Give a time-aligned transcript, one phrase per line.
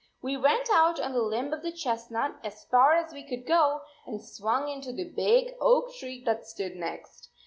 [0.19, 3.81] We went out on the limb of the chestnut as far as we could go,
[4.07, 7.29] and swung into the big oak tree that stood next.